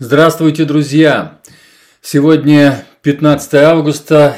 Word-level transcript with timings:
Здравствуйте, 0.00 0.64
друзья! 0.64 1.40
Сегодня 2.00 2.84
15 3.02 3.54
августа, 3.54 4.36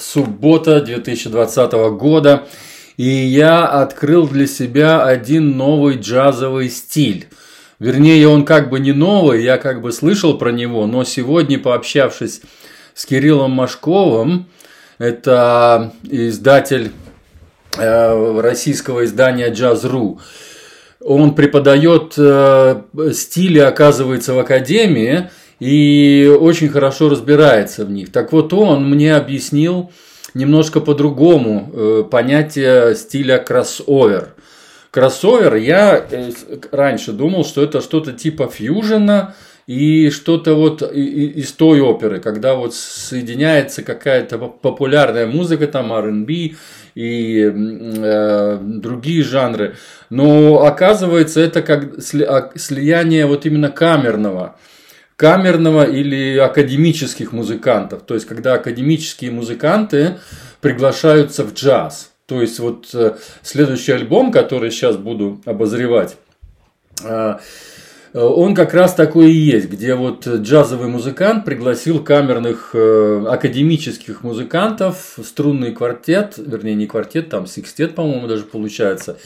суббота 0.00 0.80
2020 0.80 1.72
года, 1.98 2.46
и 2.96 3.08
я 3.08 3.66
открыл 3.66 4.28
для 4.28 4.46
себя 4.46 5.02
один 5.04 5.56
новый 5.56 5.96
джазовый 5.96 6.70
стиль. 6.70 7.26
Вернее, 7.80 8.28
он 8.28 8.44
как 8.44 8.70
бы 8.70 8.78
не 8.78 8.92
новый, 8.92 9.42
я 9.42 9.58
как 9.58 9.82
бы 9.82 9.90
слышал 9.90 10.38
про 10.38 10.52
него, 10.52 10.86
но 10.86 11.02
сегодня, 11.02 11.58
пообщавшись 11.58 12.42
с 12.94 13.04
Кириллом 13.04 13.50
Машковым, 13.50 14.46
это 14.98 15.92
издатель 16.04 16.92
э, 17.76 18.40
российского 18.40 19.04
издания 19.04 19.50
«Джаз.ру», 19.50 20.20
он 21.00 21.34
преподает 21.34 22.14
э, 22.16 22.82
стили, 23.12 23.58
оказывается, 23.58 24.34
в 24.34 24.38
академии 24.38 25.30
и 25.58 26.34
очень 26.40 26.68
хорошо 26.68 27.08
разбирается 27.08 27.84
в 27.84 27.90
них. 27.90 28.12
Так 28.12 28.32
вот, 28.32 28.52
он 28.52 28.88
мне 28.88 29.14
объяснил 29.14 29.90
немножко 30.34 30.80
по-другому 30.80 31.70
э, 31.72 32.04
понятие 32.10 32.94
стиля 32.94 33.38
кроссовер. 33.38 34.34
Кроссовер 34.90 35.56
я 35.56 36.04
э, 36.10 36.30
раньше 36.70 37.12
думал, 37.12 37.44
что 37.44 37.62
это 37.62 37.80
что-то 37.80 38.12
типа 38.12 38.48
фьюжена 38.48 39.34
и 39.70 40.10
что-то 40.10 40.56
вот 40.56 40.82
из 40.82 41.52
той 41.52 41.80
оперы, 41.80 42.18
когда 42.18 42.56
вот 42.56 42.74
соединяется 42.74 43.84
какая-то 43.84 44.36
популярная 44.36 45.28
музыка, 45.28 45.68
там 45.68 45.92
R&B, 45.92 46.56
и 46.96 47.52
э, 47.54 48.58
другие 48.60 49.22
жанры. 49.22 49.76
Но 50.10 50.64
оказывается, 50.66 51.40
это 51.40 51.62
как 51.62 51.84
а, 51.84 52.50
слияние 52.56 53.26
вот 53.26 53.46
именно 53.46 53.70
камерного 53.70 54.56
камерного 55.14 55.84
или 55.84 56.36
академических 56.38 57.30
музыкантов. 57.32 58.02
То 58.02 58.14
есть, 58.14 58.26
когда 58.26 58.54
академические 58.54 59.30
музыканты 59.30 60.16
приглашаются 60.60 61.44
в 61.44 61.54
джаз. 61.54 62.10
То 62.26 62.40
есть, 62.40 62.58
вот 62.58 62.88
э, 62.94 63.14
следующий 63.42 63.92
альбом, 63.92 64.32
который 64.32 64.72
сейчас 64.72 64.96
буду 64.96 65.40
обозревать, 65.44 66.16
э, 67.04 67.36
он 68.12 68.56
как 68.56 68.74
раз 68.74 68.94
такой 68.94 69.30
и 69.30 69.36
есть, 69.36 69.70
где 69.70 69.94
вот 69.94 70.26
джазовый 70.26 70.88
музыкант 70.88 71.44
пригласил 71.44 72.02
камерных 72.02 72.70
э, 72.74 73.24
академических 73.28 74.24
музыкантов, 74.24 75.16
струнный 75.24 75.72
квартет, 75.72 76.34
вернее 76.36 76.74
не 76.74 76.86
квартет, 76.86 77.28
там 77.28 77.46
секстет, 77.46 77.94
по-моему, 77.94 78.26
даже 78.26 78.42
получается. 78.42 79.16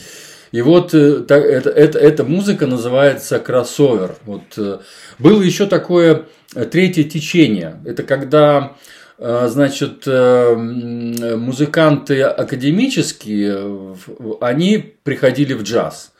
И 0.52 0.60
вот 0.60 0.92
э, 0.92 1.24
это, 1.26 1.70
это, 1.70 1.98
эта 1.98 2.24
музыка 2.24 2.66
называется 2.66 3.38
кроссовер. 3.38 4.16
Вот, 4.26 4.82
было 5.18 5.40
еще 5.40 5.64
такое 5.64 6.26
третье 6.70 7.04
течение. 7.04 7.80
Это 7.86 8.02
когда 8.02 8.76
значит, 9.16 10.06
музыканты 10.06 12.22
академические, 12.22 13.96
они 14.40 14.96
приходили 15.04 15.54
в 15.54 15.62
джаз. 15.62 16.13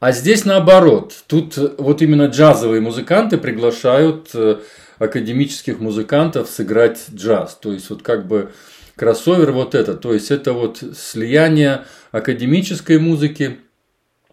А 0.00 0.12
здесь 0.12 0.46
наоборот. 0.46 1.14
Тут 1.26 1.58
вот 1.78 2.00
именно 2.00 2.24
джазовые 2.24 2.80
музыканты 2.80 3.36
приглашают 3.36 4.30
э, 4.32 4.56
академических 4.98 5.78
музыкантов 5.78 6.48
сыграть 6.48 7.04
джаз. 7.14 7.58
То 7.60 7.72
есть 7.72 7.90
вот 7.90 8.02
как 8.02 8.26
бы 8.26 8.50
кроссовер 8.96 9.52
вот 9.52 9.74
это. 9.74 9.94
То 9.94 10.14
есть 10.14 10.30
это 10.30 10.54
вот 10.54 10.82
слияние 10.96 11.84
академической 12.12 12.98
музыки, 12.98 13.58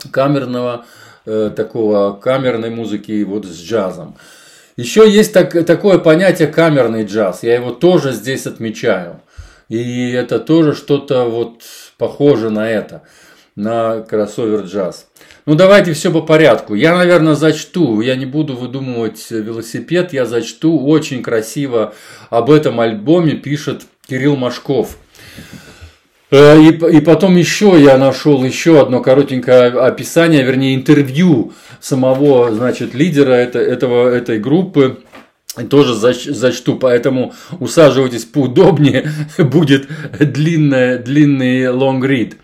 камерного, 0.09 0.85
э, 1.25 1.51
такого 1.53 2.13
камерной 2.13 2.69
музыки 2.69 3.21
вот 3.23 3.45
с 3.45 3.61
джазом. 3.61 4.15
Еще 4.77 5.09
есть 5.09 5.33
так, 5.33 5.65
такое 5.65 5.97
понятие 5.97 6.47
камерный 6.47 7.03
джаз. 7.03 7.43
Я 7.43 7.55
его 7.55 7.71
тоже 7.71 8.13
здесь 8.13 8.47
отмечаю. 8.47 9.19
И 9.67 10.11
это 10.11 10.39
тоже 10.39 10.73
что-то 10.75 11.25
вот 11.25 11.63
похоже 11.97 12.49
на 12.51 12.69
это, 12.69 13.01
на 13.57 14.01
кроссовер 14.01 14.61
джаз. 14.61 15.07
Ну, 15.47 15.55
давайте 15.55 15.93
все 15.93 16.11
по 16.11 16.21
порядку. 16.21 16.75
Я, 16.75 16.95
наверное, 16.95 17.33
зачту, 17.33 17.99
я 18.01 18.15
не 18.15 18.27
буду 18.27 18.55
выдумывать 18.55 19.25
велосипед, 19.31 20.13
я 20.13 20.25
зачту 20.25 20.79
очень 20.79 21.23
красиво 21.23 21.95
об 22.29 22.51
этом 22.51 22.79
альбоме 22.79 23.33
пишет 23.33 23.81
Кирилл 24.07 24.35
Машков. 24.35 24.97
Э, 26.29 26.61
и, 26.61 26.67
и 26.69 27.01
потом 27.01 27.35
еще 27.35 27.81
я 27.81 27.97
нашел 27.97 28.43
еще 28.43 28.79
одно 28.79 29.01
коротенькое 29.01 29.71
описание, 29.71 30.43
вернее 30.43 30.75
интервью 30.75 31.53
самого, 31.79 32.53
значит, 32.53 32.93
лидера 32.93 33.33
это, 33.33 33.57
этого, 33.57 34.07
этой 34.07 34.39
группы, 34.39 34.99
тоже 35.71 35.95
зач, 35.95 36.25
зачту, 36.25 36.75
поэтому 36.75 37.33
усаживайтесь 37.59 38.25
поудобнее, 38.25 39.09
будет 39.39 39.87
длинный, 40.19 40.99
длинный 40.99 41.63
long 41.63 42.01
read. 42.01 42.35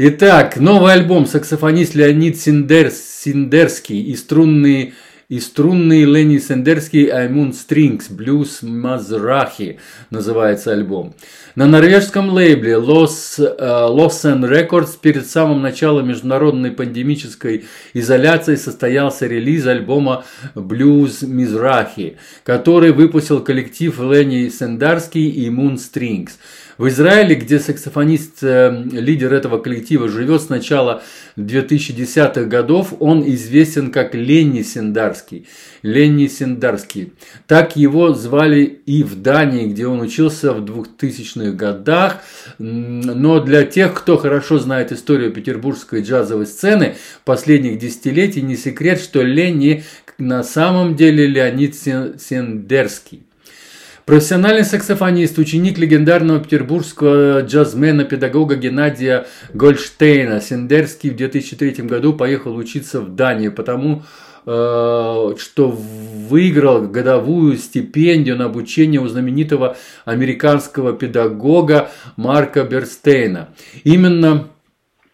Итак, 0.00 0.58
новый 0.58 0.92
альбом 0.92 1.26
саксофонист 1.26 1.96
Леонид 1.96 2.38
Синдер, 2.38 2.92
Синдерский 2.92 4.00
и 4.00 4.14
струнный 4.14 4.94
и 5.28 5.40
струнный 5.40 6.04
Ленни 6.04 6.38
Сендерский 6.38 7.06
Аймун 7.06 7.52
Стрингс 7.52 8.08
Блюз 8.08 8.62
Мазрахи 8.62 9.80
называется 10.10 10.72
альбом. 10.72 11.14
На 11.56 11.66
норвежском 11.66 12.30
лейбле 12.30 12.74
Los, 12.74 13.38
Lossen 13.38 14.48
Records 14.48 14.92
перед 15.02 15.26
самым 15.26 15.62
началом 15.62 16.08
международной 16.08 16.70
пандемической 16.70 17.66
изоляции 17.92 18.54
состоялся 18.54 19.26
релиз 19.26 19.66
альбома 19.66 20.24
Blues 20.54 21.24
Mizrahi, 21.24 22.16
который 22.44 22.92
выпустил 22.92 23.40
коллектив 23.40 23.98
Ленни 23.98 24.48
Сендарский 24.48 25.28
и 25.28 25.50
Moon 25.50 25.74
Strings. 25.74 26.30
В 26.78 26.86
Израиле, 26.86 27.34
где 27.34 27.58
саксофонист, 27.58 28.38
э, 28.42 28.84
лидер 28.92 29.34
этого 29.34 29.58
коллектива, 29.58 30.08
живет 30.08 30.42
с 30.42 30.48
начала 30.48 31.02
2010-х 31.36 32.44
годов, 32.44 32.94
он 33.00 33.28
известен 33.28 33.90
как 33.90 34.14
Ленни 34.14 34.62
Синдарский. 34.62 35.48
Ленни 35.82 36.28
Синдарский. 36.28 37.14
Так 37.48 37.74
его 37.74 38.14
звали 38.14 38.80
и 38.86 39.02
в 39.02 39.20
Дании, 39.20 39.66
где 39.66 39.88
он 39.88 40.00
учился 40.00 40.52
в 40.52 40.64
2000-х 40.64 41.50
годах. 41.50 42.18
Но 42.58 43.40
для 43.40 43.64
тех, 43.64 43.92
кто 43.92 44.16
хорошо 44.16 44.60
знает 44.60 44.92
историю 44.92 45.32
петербургской 45.32 46.02
джазовой 46.02 46.46
сцены 46.46 46.94
последних 47.24 47.80
десятилетий, 47.80 48.40
не 48.40 48.56
секрет, 48.56 49.00
что 49.00 49.22
Ленни 49.22 49.82
на 50.16 50.44
самом 50.44 50.94
деле 50.94 51.26
Леонид 51.26 51.74
Сендерский. 51.74 53.27
Профессиональный 54.08 54.64
саксофонист, 54.64 55.36
ученик 55.36 55.76
легендарного 55.76 56.40
петербургского 56.40 57.42
джазмена-педагога 57.42 58.56
Геннадия 58.56 59.26
Гольштейна. 59.52 60.40
Сендерский 60.40 61.10
в 61.10 61.16
2003 61.16 61.84
году 61.84 62.14
поехал 62.14 62.56
учиться 62.56 63.02
в 63.02 63.14
Данию, 63.14 63.52
потому 63.52 64.04
э, 64.46 65.34
что 65.38 65.68
выиграл 65.68 66.88
годовую 66.88 67.58
стипендию 67.58 68.38
на 68.38 68.46
обучение 68.46 68.98
у 68.98 69.08
знаменитого 69.08 69.76
американского 70.06 70.94
педагога 70.94 71.90
Марка 72.16 72.64
Берстейна. 72.64 73.50
Именно 73.84 74.48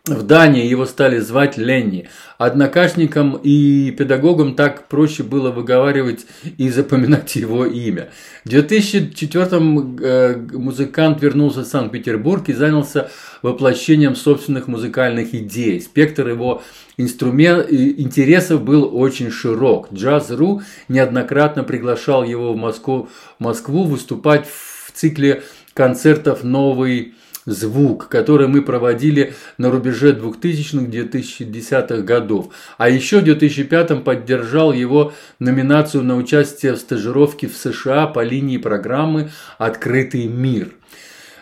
в 0.07 0.23
Дании 0.23 0.67
его 0.67 0.85
стали 0.85 1.19
звать 1.19 1.57
Ленни. 1.57 2.11
Однокашникам 2.37 3.41
и 3.43 3.91
педагогам 3.91 4.55
так 4.55 4.87
проще 4.87 5.23
было 5.23 5.51
выговаривать 5.51 6.27
и 6.59 6.69
запоминать 6.69 7.37
его 7.37 7.65
имя. 7.65 8.11
В 8.45 8.51
2004 8.51 9.47
э, 9.51 10.37
музыкант 10.53 11.23
вернулся 11.23 11.63
в 11.63 11.65
Санкт-Петербург 11.65 12.47
и 12.51 12.53
занялся 12.53 13.11
воплощением 13.41 14.15
собственных 14.15 14.69
музыкальных 14.69 15.35
идей. 15.35 15.81
Спектр 15.81 16.29
его 16.29 16.63
инструмент, 16.99 17.73
интересов 17.73 18.63
был 18.63 18.95
очень 18.95 19.31
широк. 19.31 19.91
Джаз.ру 19.91 20.61
неоднократно 20.89 21.65
приглашал 21.65 22.25
его 22.25 22.53
в 22.53 22.59
Москву, 22.59 23.09
в 23.39 23.43
Москву 23.43 23.85
выступать 23.85 24.47
в 24.47 24.93
цикле 24.93 25.45
концертов 25.73 26.45
«Новый 26.45 27.15
звук, 27.47 28.09
который 28.09 28.49
мы 28.49 28.63
проводили 28.63 29.35
на 29.59 29.71
рубеже 29.71 30.13
2000-2010-х 30.13 31.99
годов. 32.03 32.53
А 32.79 32.89
еще 32.89 33.21
в 33.21 33.25
2005 33.25 34.03
поддержал 34.05 34.73
его 34.73 35.13
номинацию 35.39 36.03
на 36.05 36.17
участие 36.17 36.75
в 36.75 36.79
стажировке 36.79 37.49
в 37.49 37.57
США 37.57 38.07
по 38.07 38.23
линии 38.23 38.59
программы 38.59 39.31
«Открытый 39.59 40.27
мир». 40.27 40.71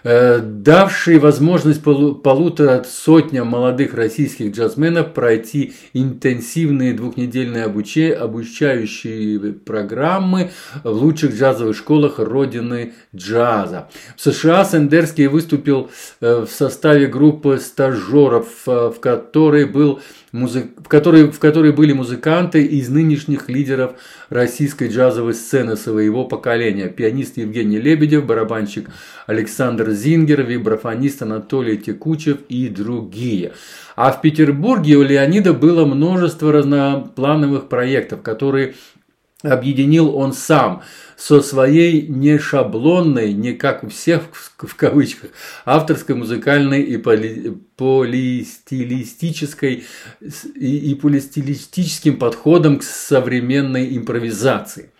Э, 0.04 0.40
давший 0.42 1.18
возможность 1.18 1.82
полутора 1.82 2.84
сотням 2.84 3.46
молодых 3.46 3.94
российских 3.94 4.52
джазменов 4.52 5.14
пройти 5.14 5.74
интенсивные 5.92 6.92
двухнедельные 6.92 7.64
обучающие 7.64 9.52
программы 9.52 10.50
в 10.82 10.90
лучших 10.90 11.36
джазовых 11.36 11.76
школах 11.76 12.18
родины 12.18 12.94
джаза. 13.14 13.88
В 14.16 14.22
США 14.22 14.64
Сендерский 14.64 15.28
выступил 15.28 15.90
э, 16.20 16.46
в 16.48 16.50
составе 16.50 17.06
группы 17.06 17.58
стажеров, 17.58 18.46
э, 18.66 18.90
в 18.90 18.98
которой 18.98 19.66
был 19.66 20.00
музык... 20.32 20.66
в, 20.78 20.88
которой, 20.88 21.30
в 21.30 21.38
которой 21.38 21.72
были 21.72 21.92
музыканты 21.92 22.64
из 22.64 22.88
нынешних 22.88 23.48
лидеров 23.48 23.92
российской 24.30 24.88
джазовой 24.88 25.34
сцены 25.34 25.76
своего 25.76 26.24
поколения. 26.24 26.88
Пианист 26.88 27.36
Евгений 27.36 27.78
Лебедев, 27.78 28.26
барабанщик 28.26 28.88
Александр 29.26 29.90
Зингер, 29.90 30.42
вибрафонист 30.42 31.22
Анатолий 31.22 31.76
Текучев 31.76 32.38
и 32.48 32.68
другие. 32.68 33.52
А 33.94 34.10
в 34.10 34.20
Петербурге 34.22 34.96
у 34.96 35.02
Леонида 35.02 35.52
было 35.52 35.84
множество 35.84 36.50
разноплановых 36.50 37.68
проектов, 37.68 38.22
которые 38.22 38.74
объединил 39.42 40.16
он 40.16 40.32
сам 40.32 40.82
со 41.16 41.40
своей 41.40 42.06
не 42.06 42.38
шаблонной, 42.38 43.32
не 43.32 43.52
как 43.52 43.82
у 43.84 43.88
всех 43.88 44.22
в 44.58 44.74
кавычках, 44.74 45.30
авторской 45.64 46.16
музыкальной 46.16 46.82
и 46.82 46.96
поли, 46.96 47.56
полистилистической 47.76 49.84
и, 50.54 50.90
и 50.90 50.94
полистилистическим 50.94 52.18
подходом 52.18 52.78
к 52.78 52.82
современной 52.82 53.96
импровизации. 53.96 54.90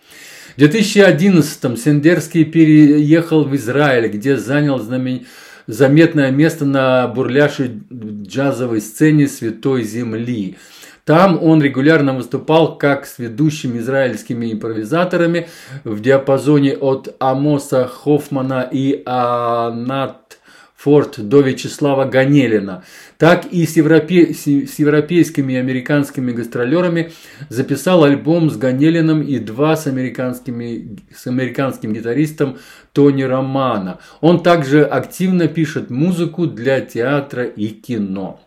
В 0.55 0.61
2011-м 0.61 1.77
Сендерский 1.77 2.45
переехал 2.45 3.43
в 3.43 3.55
Израиль, 3.55 4.09
где 4.09 4.37
занял 4.37 4.79
знамен... 4.79 5.25
заметное 5.67 6.31
место 6.31 6.65
на 6.65 7.07
бурляшей 7.07 7.81
джазовой 7.91 8.81
сцене 8.81 9.27
Святой 9.27 9.83
Земли– 9.83 10.57
там 11.05 11.41
он 11.43 11.61
регулярно 11.61 12.13
выступал 12.13 12.77
как 12.77 13.05
с 13.05 13.19
ведущими 13.19 13.79
израильскими 13.79 14.53
импровизаторами 14.53 15.49
в 15.83 15.99
диапазоне 15.99 16.77
от 16.77 17.15
Амоса 17.19 17.87
Хоффмана 17.87 18.67
и 18.71 19.03
Анат 19.05 20.39
Форд 20.83 21.29
до 21.29 21.39
Вячеслава 21.39 22.03
Ганелина, 22.03 22.83
так 23.17 23.45
и 23.45 23.65
с, 23.65 23.77
европе... 23.77 24.33
с 24.33 24.45
европейскими 24.79 25.53
и 25.53 25.55
американскими 25.57 26.33
гастролерами 26.33 27.13
записал 27.47 28.03
альбом 28.03 28.49
с 28.49 28.57
Ганелиным 28.57 29.21
и 29.21 29.39
два 29.39 29.77
с, 29.77 29.87
американскими... 29.87 30.97
с 31.15 31.25
американским 31.27 31.93
гитаристом 31.93 32.57
Тони 32.91 33.23
Романа. 33.23 33.99
Он 34.19 34.43
также 34.43 34.83
активно 34.83 35.47
пишет 35.47 35.89
музыку 35.89 36.47
для 36.47 36.81
театра 36.81 37.45
и 37.45 37.69
кино. 37.69 38.41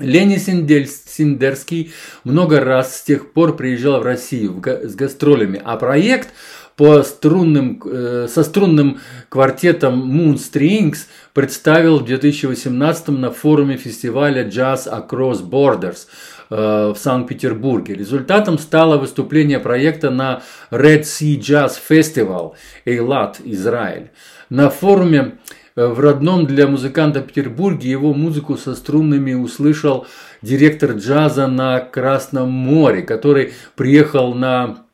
Лени 0.00 0.36
Синдерский 0.36 1.92
много 2.24 2.60
раз 2.60 2.98
с 2.98 3.02
тех 3.02 3.32
пор 3.32 3.56
приезжал 3.56 4.00
в 4.00 4.04
Россию 4.04 4.62
с 4.64 4.94
гастролями, 4.94 5.60
а 5.64 5.76
проект 5.76 6.28
по 6.80 7.02
струнным, 7.02 7.82
э, 7.84 8.26
со 8.26 8.42
струнным 8.42 9.00
квартетом 9.28 10.18
Moon 10.18 10.36
Strings 10.36 11.06
представил 11.34 11.98
в 11.98 12.06
2018 12.06 13.18
на 13.18 13.30
форуме 13.30 13.76
фестиваля 13.76 14.48
Jazz 14.48 14.88
Across 14.88 15.42
Borders 15.42 16.06
э, 16.48 16.94
в 16.94 16.96
Санкт-Петербурге. 16.96 17.94
Результатом 17.94 18.58
стало 18.58 18.96
выступление 18.96 19.58
проекта 19.58 20.08
на 20.08 20.42
Red 20.70 21.02
Sea 21.02 21.38
Jazz 21.38 21.72
Festival 21.86 22.52
Эйлат, 22.86 23.40
Израиль. 23.44 24.10
На 24.48 24.70
форуме 24.70 25.38
в 25.76 26.00
родном 26.00 26.46
для 26.46 26.66
музыканта 26.66 27.20
Петербурге 27.20 27.90
его 27.90 28.12
музыку 28.12 28.56
со 28.56 28.74
струнными 28.74 29.34
услышал 29.34 30.06
директор 30.42 30.92
джаза 30.92 31.46
на 31.46 31.80
Красном 31.80 32.50
море, 32.50 33.02
который 33.02 33.52
приехал 33.76 34.34
на 34.34 34.84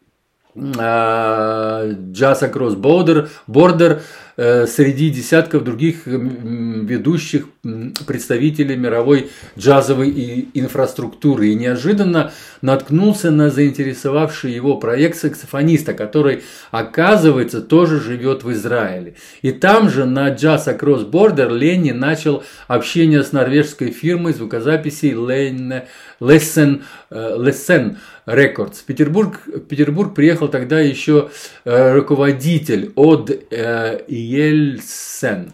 Jazz 0.55 2.41
Across 2.43 2.77
Border, 2.81 3.29
Border 3.47 4.01
Э, 4.01 4.26
среди 4.37 5.11
десятков 5.11 5.65
других 5.65 6.07
ведущих 6.07 7.49
представителей 8.07 8.77
мировой 8.77 9.31
джазовой 9.59 10.49
инфраструктуры 10.53 11.49
и 11.49 11.55
неожиданно 11.55 12.33
наткнулся 12.61 13.31
на 13.31 13.51
заинтересовавший 13.51 14.53
его 14.53 14.77
проект 14.77 15.17
саксофониста, 15.19 15.95
который, 15.95 16.43
оказывается, 16.71 17.63
тоже 17.63 18.01
живет 18.01 18.45
в 18.45 18.53
Израиле. 18.53 19.15
И 19.43 19.53
там 19.53 19.89
же 19.89 20.05
на 20.05 20.31
Jazz 20.31 20.67
Across 20.67 21.11
Border 21.11 21.57
Ленни 21.57 21.93
начал 21.93 22.45
общение 22.69 23.23
с 23.23 23.33
норвежской 23.33 23.91
фирмой 23.91 24.33
звукозаписей 24.35 25.13
Lessen, 25.13 26.83
Lessen 27.11 27.97
Records. 28.27 28.75
В 28.75 28.85
Петербург, 28.85 29.41
Петербург 29.69 30.15
приехал 30.15 30.49
тогда 30.49 30.81
еще 30.81 31.31
э, 31.65 31.95
руководитель 31.95 32.93
от 32.97 33.31
э, 33.31 34.01
Ельсен, 34.27 35.53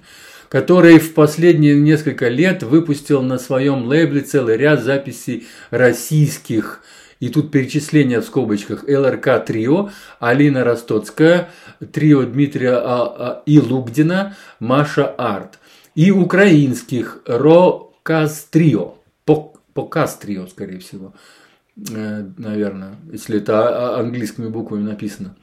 который 0.48 0.98
в 0.98 1.14
последние 1.14 1.74
несколько 1.74 2.28
лет 2.28 2.62
выпустил 2.62 3.22
на 3.22 3.38
своем 3.38 3.84
лейбле 3.84 4.20
целый 4.20 4.56
ряд 4.56 4.82
записей 4.82 5.46
российских 5.70 6.82
и 7.22 7.28
тут 7.28 7.52
перечисление 7.52 8.20
в 8.20 8.24
скобочках 8.24 8.82
ЛРК 8.82 9.44
Трио, 9.46 9.90
Алина 10.19 10.64
Ростоцкая, 10.64 11.50
Трио 11.92 12.24
Дмитрия 12.24 12.72
а, 12.72 12.82
а, 12.82 13.42
и 13.46 13.60
Лугдина, 13.60 14.34
Маша 14.58 15.06
Арт. 15.06 15.60
И 15.94 16.10
украинских 16.10 17.22
Роказ 17.26 18.48
Трио, 18.50 18.96
Показ 19.25 20.16
Трио, 20.16 20.48
скорее 20.48 20.80
всего, 20.80 21.14
э, 21.76 22.26
наверное, 22.38 22.96
если 23.12 23.38
это 23.38 23.96
английскими 24.00 24.48
буквами 24.48 24.82
написано. 24.82 25.36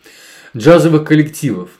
Джазовых 0.57 1.07
коллективов. 1.07 1.78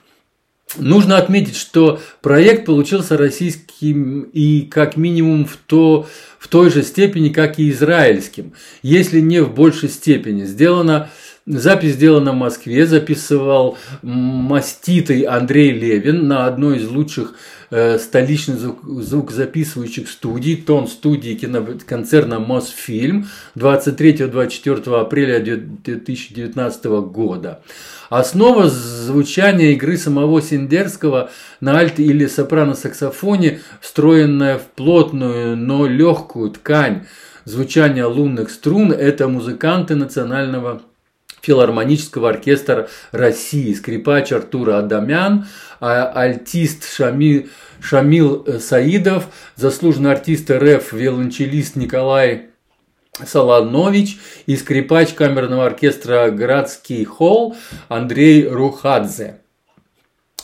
Нужно 0.78 1.18
отметить, 1.18 1.56
что 1.56 2.00
проект 2.22 2.64
получился 2.64 3.16
российским 3.16 4.22
и 4.22 4.62
как 4.62 4.96
минимум 4.96 5.44
в, 5.44 5.56
то, 5.56 6.06
в 6.38 6.46
той 6.48 6.70
же 6.70 6.82
степени, 6.82 7.30
как 7.30 7.58
и 7.58 7.70
израильским, 7.70 8.52
если 8.82 9.20
не 9.20 9.40
в 9.40 9.52
большей 9.52 9.88
степени. 9.88 10.44
Сделано, 10.44 11.10
запись 11.46 11.94
сделана 11.94 12.32
в 12.32 12.36
Москве, 12.36 12.86
записывал 12.86 13.78
маститый 14.02 15.22
Андрей 15.22 15.72
Левин 15.72 16.28
на 16.28 16.46
одной 16.46 16.78
из 16.78 16.88
лучших 16.88 17.34
э, 17.70 17.98
столичных 17.98 18.58
звук, 18.58 18.78
звукозаписывающих 18.84 20.08
студий, 20.08 20.56
тон 20.56 20.88
студии 20.88 21.34
киноконцерна 21.34 22.40
Мосфильм 22.40 23.28
23-24 23.56 25.00
апреля 25.00 25.40
2019 25.40 26.84
года. 26.84 27.62
Основа 28.10 28.68
звучания 28.68 29.72
игры 29.72 29.96
самого 29.96 30.42
Синдерского 30.42 31.30
на 31.60 31.78
альт 31.78 32.00
или 32.00 32.26
сопрано-саксофоне, 32.26 33.60
встроенная 33.80 34.58
в 34.58 34.64
плотную, 34.64 35.56
но 35.56 35.86
легкую 35.86 36.50
ткань 36.50 37.06
звучания 37.44 38.06
лунных 38.06 38.50
струн, 38.50 38.92
это 38.92 39.28
музыканты 39.28 39.94
национального 39.94 40.82
филармонического 41.40 42.28
оркестра 42.30 42.88
России, 43.12 43.72
скрипач 43.74 44.32
Артур 44.32 44.70
Адамян, 44.70 45.46
а 45.80 46.10
альтист 46.14 46.92
Шами, 46.92 47.48
Шамил 47.80 48.46
Саидов, 48.60 49.26
заслуженный 49.56 50.12
артист 50.12 50.50
РФ, 50.50 50.92
виолончелист 50.92 51.76
Николай 51.76 52.50
Солонович 53.24 54.18
и 54.46 54.56
скрипач 54.56 55.14
камерного 55.14 55.66
оркестра 55.66 56.30
«Градский 56.30 57.04
холл» 57.04 57.56
Андрей 57.88 58.46
Рухадзе. 58.48 59.40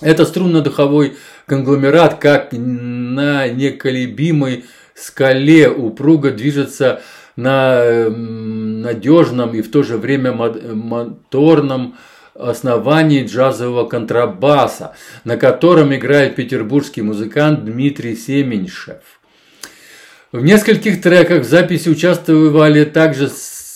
Это 0.00 0.26
струнно-духовой 0.26 1.16
конгломерат, 1.46 2.18
как 2.18 2.52
на 2.52 3.48
неколебимой 3.48 4.66
скале 4.94 5.70
упруго 5.70 6.32
движется 6.32 7.00
на 7.34 8.08
надежном 8.86 9.54
и 9.54 9.62
в 9.62 9.70
то 9.70 9.82
же 9.82 9.98
время 9.98 10.32
моторном 10.32 11.96
основании 12.34 13.24
джазового 13.24 13.88
контрабаса, 13.88 14.94
на 15.24 15.36
котором 15.36 15.94
играет 15.94 16.36
петербургский 16.36 17.02
музыкант 17.02 17.64
Дмитрий 17.64 18.16
Семеньшев. 18.16 19.02
В 20.32 20.42
нескольких 20.42 21.00
треках 21.00 21.44
в 21.44 21.48
записи 21.48 21.88
участвовали 21.88 22.84
также 22.84 23.30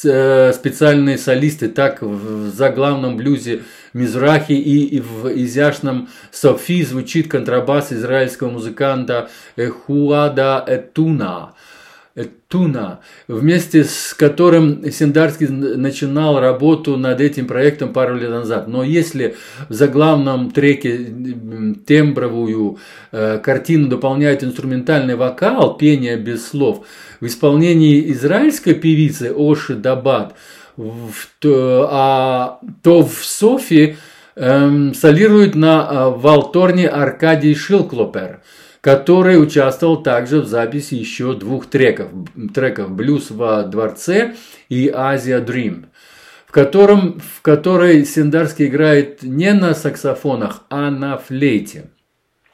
э, 0.04 0.52
специальные 0.52 1.16
солисты, 1.16 1.68
так 1.68 2.02
в 2.02 2.50
заглавном 2.50 3.16
блюзе 3.16 3.62
Мизрахи 3.92 4.52
и 4.52 5.00
в 5.00 5.28
изящном 5.28 6.08
Софи 6.30 6.84
звучит 6.84 7.28
контрабас 7.28 7.92
израильского 7.92 8.50
музыканта 8.50 9.30
Хуада 9.56 10.62
Этуна. 10.66 11.54
Туна, 12.48 13.00
вместе 13.28 13.84
с 13.84 14.12
которым 14.14 14.90
Синдарский 14.90 15.46
начинал 15.46 16.40
работу 16.40 16.96
над 16.96 17.20
этим 17.20 17.46
проектом 17.46 17.92
пару 17.92 18.16
лет 18.16 18.30
назад. 18.30 18.66
Но 18.66 18.82
если 18.82 19.36
в 19.68 19.72
заглавном 19.72 20.50
треке 20.50 21.06
тембровую 21.86 22.78
э, 23.12 23.38
картину 23.38 23.86
дополняет 23.86 24.42
инструментальный 24.42 25.14
вокал, 25.14 25.76
пение 25.76 26.16
без 26.16 26.48
слов, 26.48 26.84
в 27.20 27.26
исполнении 27.26 28.10
израильской 28.10 28.74
певицы 28.74 29.32
Оши 29.32 29.76
Дабад, 29.76 30.34
то, 31.38 31.88
а, 31.90 32.60
то 32.82 33.04
в 33.04 33.24
Софи 33.24 33.96
эм, 34.34 34.94
солирует 34.94 35.54
на 35.54 35.88
э, 35.88 36.18
валторне 36.18 36.88
Аркадий 36.88 37.54
Шилклопер– 37.54 38.40
который 38.80 39.42
участвовал 39.42 40.02
также 40.02 40.40
в 40.40 40.46
записи 40.46 40.94
еще 40.94 41.34
двух 41.34 41.66
треков, 41.66 42.08
треков 42.54 42.90
«Блюз 42.90 43.30
во 43.30 43.62
дворце» 43.64 44.34
и 44.68 44.90
«Азия 44.94 45.40
Dream», 45.40 45.86
в, 46.46 46.52
котором, 46.52 47.20
в 47.20 47.42
которой 47.42 48.04
Синдарский 48.04 48.66
играет 48.66 49.22
не 49.22 49.52
на 49.52 49.74
саксофонах, 49.74 50.64
а 50.70 50.90
на 50.90 51.18
флейте. 51.18 51.90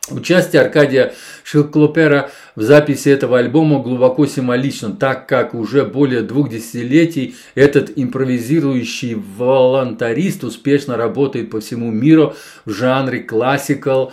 Участие 0.08 0.62
Аркадия 0.62 1.14
Шилклопера 1.42 2.30
в 2.54 2.62
записи 2.62 3.08
этого 3.08 3.38
альбома 3.38 3.80
глубоко 3.80 4.26
символично, 4.26 4.92
так 4.92 5.26
как 5.26 5.52
уже 5.52 5.84
более 5.84 6.22
двух 6.22 6.48
десятилетий 6.48 7.34
этот 7.56 7.90
импровизирующий 7.96 9.14
волонтарист 9.14 10.44
успешно 10.44 10.96
работает 10.96 11.50
по 11.50 11.58
всему 11.58 11.90
миру 11.90 12.36
в 12.64 12.70
жанре 12.70 13.18
классикал, 13.18 14.12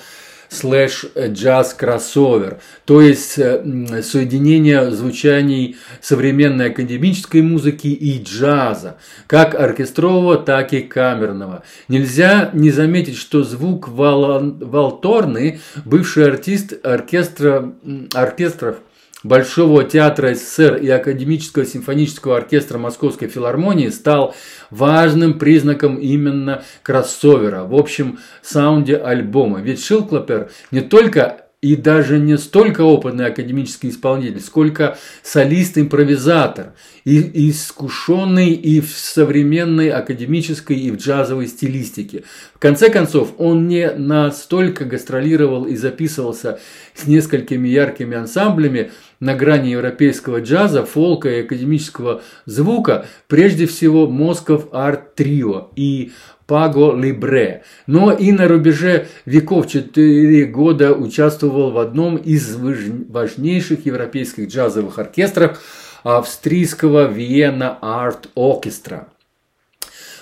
слэш 0.54 1.06
джаз 1.18 1.74
кроссовер, 1.74 2.60
то 2.86 3.02
есть 3.02 3.38
э, 3.38 4.02
соединение 4.02 4.92
звучаний 4.92 5.78
современной 6.02 6.70
академической 6.70 7.42
музыки 7.42 7.88
и 7.88 8.22
джаза, 8.22 8.98
как 9.28 9.56
оркестрового, 9.56 10.38
так 10.38 10.74
и 10.74 10.82
камерного. 10.82 11.64
Нельзя 11.88 12.50
не 12.54 12.72
заметить, 12.72 13.18
что 13.18 13.44
звук 13.44 13.88
Валторны, 13.90 15.60
бывший 15.86 16.28
артист 16.28 16.74
оркестра, 16.84 17.74
оркестров 18.14 18.78
Большого 19.24 19.86
театра 19.86 20.34
СССР 20.34 20.76
и 20.76 20.90
Академического 20.90 21.66
симфонического 21.66 22.36
оркестра 22.36 22.78
Московской 22.78 23.30
филармонии 23.30 23.88
стал 23.88 24.36
важным 24.70 25.40
признаком 25.40 25.96
именно 25.96 26.64
кроссовера 26.82 27.64
в 27.64 27.74
общем 27.74 28.20
саунде 28.42 28.98
альбома. 28.98 29.62
Ведь 29.62 29.84
Шилклопер 29.84 30.52
не 30.72 30.82
только 30.82 31.43
и 31.64 31.78
даже 31.78 32.20
не 32.20 32.38
столько 32.38 32.82
опытный 32.82 33.28
академический 33.28 33.90
исполнитель, 33.90 34.42
сколько 34.42 34.98
солист-импровизатор, 35.24 36.74
и 37.06 37.50
искушенный 37.50 38.52
и 38.52 38.82
в 38.82 38.90
современной 38.90 39.90
академической, 39.90 40.78
и 40.78 40.92
в 40.92 40.98
джазовой 40.98 41.48
стилистике. 41.48 42.24
В 42.54 42.60
конце 42.60 42.90
концов, 42.90 43.34
он 43.38 43.70
не 43.70 43.92
настолько 43.92 44.84
гастролировал 44.84 45.64
и 45.64 45.78
записывался 45.78 46.60
с 46.96 47.08
несколькими 47.08 47.70
яркими 47.70 48.18
ансамблями 48.18 48.92
на 49.22 49.34
грани 49.34 49.70
европейского 49.70 50.42
джаза, 50.42 50.84
фолка 50.84 51.30
и 51.30 51.46
академического 51.46 52.22
звука, 52.46 53.06
прежде 53.28 53.68
всего 53.68 54.06
Москов 54.06 54.68
Арт 54.74 55.16
Трио. 55.16 55.70
И 55.78 56.12
Паго 56.48 56.96
Либре. 56.96 57.64
Но 57.88 58.12
и 58.12 58.32
на 58.32 58.48
рубеже 58.48 59.08
веков 59.26 59.68
четыре 59.68 60.46
года 60.46 60.94
участвовал 60.94 61.72
в 61.72 61.78
одном 61.78 62.18
из 62.18 62.56
важнейших 62.56 63.86
европейских 63.86 64.50
джазовых 64.50 65.00
оркестров 65.00 65.60
австрийского 66.04 67.08
Виена 67.12 67.78
Арт 67.82 68.30
Оркестра. 68.36 69.08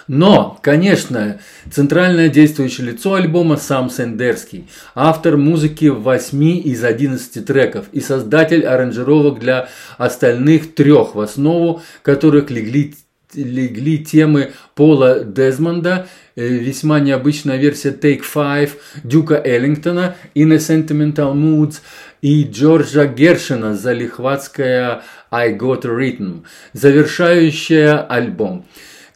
Но, 0.08 0.60
конечно, 0.62 1.40
центральное 1.72 2.28
действующее 2.28 2.88
лицо 2.88 3.14
альбома 3.14 3.56
сам 3.56 3.90
Сендерский, 3.90 4.68
автор 4.94 5.38
музыки 5.38 5.86
в 5.86 6.02
8 6.02 6.44
из 6.66 6.84
11 6.84 7.46
треков 7.46 7.86
и 7.92 8.02
создатель 8.02 8.66
аранжировок 8.66 9.40
для 9.40 9.70
остальных 9.98 10.76
трех, 10.76 11.16
в 11.16 11.22
основу 11.22 11.82
которых 12.02 12.50
легли 12.50 12.96
легли 13.34 13.98
темы 14.00 14.52
Пола 14.76 15.24
Дезмонда, 15.24 16.08
э, 16.36 16.48
весьма 16.48 17.00
необычная 17.00 17.58
версия 17.58 17.90
Take 17.90 18.22
Five, 18.22 18.72
Дюка 19.04 19.42
Эллингтона, 19.44 20.16
In 20.36 20.52
a 20.54 20.58
Sentimental 20.58 21.34
Moods 21.34 21.82
и 22.22 22.44
Джорджа 22.44 23.06
Гершина 23.06 23.76
«Залихватская 23.76 25.04
I 25.32 25.54
Got 25.54 25.84
Written», 25.84 26.44
завершающая 26.74 28.00
альбом. 28.00 28.66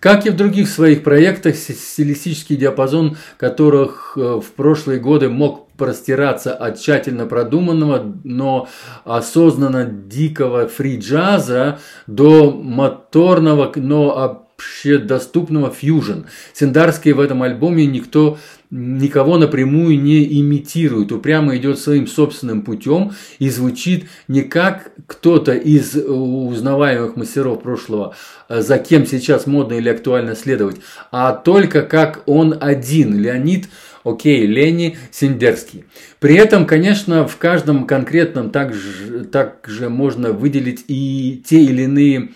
Как 0.05 0.27
и 0.27 0.29
в 0.29 0.35
других 0.35 0.69
своих 0.69 1.03
проектах, 1.03 1.55
стилистический 1.55 2.55
диапазон 2.57 3.17
которых 3.38 4.13
э, 4.15 4.39
в 4.39 4.51
прошлые 4.55 5.00
годы 5.00 5.29
мог 5.29 5.67
простираться 5.77 6.53
от 6.53 6.79
тщательно 6.79 7.25
продуманного, 7.25 8.13
но 8.24 8.67
осознанно 9.03 9.83
дикого 9.85 10.67
фри-джаза 10.67 11.79
до 12.05 12.51
моторного, 12.51 13.71
но 13.75 14.45
общедоступного 14.55 15.71
фьюжн. 15.71 16.25
Синдарский 16.53 17.13
в 17.13 17.19
этом 17.19 17.41
альбоме 17.41 17.88
никто 17.88 18.38
никого 18.69 19.38
напрямую 19.38 20.01
не 20.01 20.39
имитирует, 20.41 21.12
упрямо 21.12 21.55
идет 21.57 21.79
своим 21.79 22.07
собственным 22.07 22.62
путем 22.62 23.12
и 23.39 23.50
звучит 23.50 24.05
не 24.27 24.41
как 24.41 24.91
кто-то 25.07 25.53
из 25.53 25.95
узнаваемых 25.95 27.15
мастеров 27.15 27.62
прошлого, 27.62 28.15
за 28.50 28.77
кем 28.77 29.05
сейчас 29.05 29.48
модно 29.48 29.74
или 29.74 29.89
актуально 29.89 30.36
следовать, 30.36 30.77
а 31.12 31.34
только 31.34 31.81
как 31.84 32.24
он 32.25 32.57
один, 32.60 33.19
Леонид 33.19 33.67
Окей, 34.05 34.45
Лени 34.45 35.00
Синдерский. 35.10 35.86
При 36.19 36.36
этом, 36.36 36.67
конечно, 36.67 37.27
в 37.27 37.38
каждом 37.38 37.88
конкретном 37.88 38.51
также, 38.51 39.25
также 39.25 39.89
можно 39.89 40.31
выделить 40.31 40.86
и 40.88 41.41
те 41.43 41.63
или 41.63 41.84
иные 41.84 42.29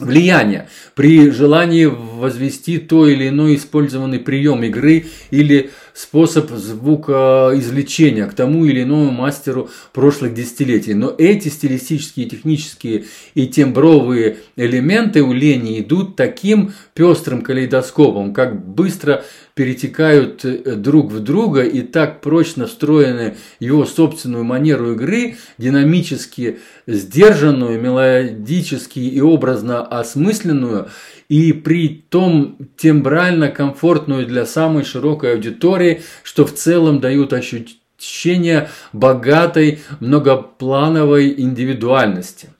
влияние 0.00 0.68
при 0.96 1.30
желании 1.30 1.84
возвести 1.84 2.78
то 2.78 3.06
или 3.06 3.28
иной 3.28 3.54
использованный 3.54 4.18
прием 4.18 4.64
игры 4.64 5.06
или 5.30 5.70
способ 5.92 6.50
звукоизвлечения 6.50 8.26
к 8.26 8.34
тому 8.34 8.64
или 8.64 8.82
иному 8.82 9.12
мастеру 9.12 9.70
прошлых 9.92 10.34
десятилетий. 10.34 10.94
Но 10.94 11.14
эти 11.16 11.48
стилистические, 11.48 12.26
технические 12.26 13.04
и 13.34 13.46
тембровые 13.46 14.38
элементы 14.56 15.22
у 15.22 15.32
Лени 15.32 15.80
идут 15.80 16.16
таким 16.16 16.72
пестрым 16.94 17.42
калейдоскопом, 17.42 18.34
как 18.34 18.66
быстро 18.66 19.24
перетекают 19.54 20.44
э, 20.44 20.74
друг 20.74 21.12
в 21.12 21.20
друга 21.20 21.62
и 21.62 21.82
так 21.82 22.20
прочно 22.20 22.66
встроены 22.66 23.36
его 23.60 23.86
собственную 23.86 24.44
манеру 24.44 24.92
игры, 24.92 25.36
динамически 25.58 26.58
сдержанную, 26.86 27.80
мелодически 27.80 28.98
и 28.98 29.20
образно 29.20 29.86
осмысленную, 29.86 30.88
и 31.28 31.52
при 31.52 32.04
том 32.08 32.58
тембрально 32.76 33.48
комфортную 33.48 34.26
для 34.26 34.44
самой 34.44 34.84
широкой 34.84 35.34
аудитории, 35.34 36.02
что 36.24 36.44
в 36.44 36.52
целом 36.52 37.00
дают 37.00 37.32
ощущение 37.32 38.68
богатой 38.92 39.80
многоплановой 40.00 41.32
индивидуальности. 41.40 42.53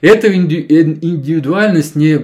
Эта 0.00 0.34
индивидуальность 0.34 1.94
не 1.94 2.18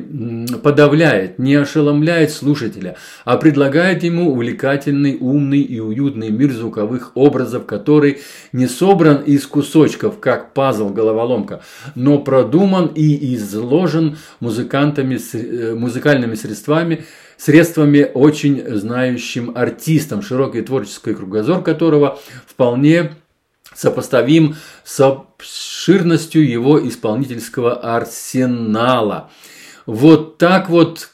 подавляет, 0.62 1.38
не 1.38 1.54
ошеломляет 1.54 2.30
слушателя, 2.30 2.96
а 3.24 3.36
предлагает 3.36 4.02
ему 4.02 4.32
увлекательный, 4.32 5.18
умный 5.20 5.60
и 5.60 5.78
уютный 5.78 6.30
мир 6.30 6.52
звуковых 6.52 7.12
образов, 7.14 7.66
который 7.66 8.18
не 8.52 8.66
собран 8.66 9.22
из 9.22 9.46
кусочков, 9.46 10.20
как 10.20 10.54
пазл-головоломка, 10.54 11.62
но 11.94 12.18
продуман 12.18 12.86
и 12.94 13.34
изложен 13.34 14.16
музыкантами, 14.40 15.18
э, 15.34 15.74
музыкальными 15.74 16.34
средствами, 16.34 17.04
средствами 17.36 18.10
очень 18.14 18.64
знающим 18.76 19.52
артистам, 19.54 20.22
широкий 20.22 20.62
творческий 20.62 21.14
кругозор 21.14 21.62
которого 21.62 22.18
вполне 22.46 23.12
сопоставим 23.74 24.56
с 24.84 24.98
обширностью 25.86 26.48
его 26.48 26.86
исполнительского 26.88 27.74
арсенала. 27.74 29.30
Вот 29.86 30.36
так 30.36 30.68
вот 30.68 31.08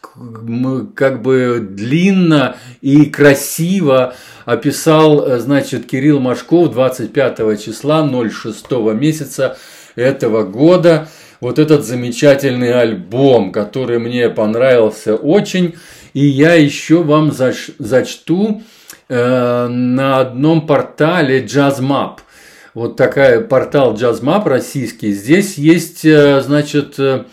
как 0.94 1.20
бы 1.20 1.58
длинно 1.60 2.56
и 2.80 3.04
красиво 3.04 4.14
описал, 4.46 5.38
значит, 5.38 5.84
Кирилл 5.86 6.20
Машков 6.20 6.72
25 6.72 7.62
числа 7.62 8.08
06 8.08 8.70
месяца 8.94 9.58
этого 9.94 10.44
года 10.44 11.08
вот 11.40 11.58
этот 11.58 11.84
замечательный 11.84 12.72
альбом, 12.72 13.52
который 13.52 13.98
мне 13.98 14.30
понравился 14.30 15.16
очень. 15.16 15.74
И 16.14 16.24
я 16.24 16.54
еще 16.54 17.02
вам 17.02 17.30
зачту 17.30 18.62
э, 19.10 19.66
на 19.68 20.18
одном 20.20 20.66
портале 20.66 21.44
JazzMap– 21.44 22.20
вот 22.74 22.96
такая 22.96 23.40
портал 23.40 23.94
JazzMap 23.94 24.48
российский. 24.48 25.12
Здесь 25.12 25.58
есть, 25.58 26.04
э, 26.04 26.40
значит, 26.40 26.98
э, 26.98 27.24